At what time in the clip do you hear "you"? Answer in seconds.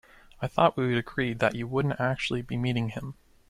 1.53-1.67